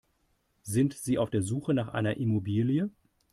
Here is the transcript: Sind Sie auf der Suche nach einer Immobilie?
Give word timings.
Sind 0.63 0.95
Sie 0.95 1.19
auf 1.19 1.29
der 1.29 1.43
Suche 1.43 1.75
nach 1.75 1.89
einer 1.89 2.17
Immobilie? 2.17 2.89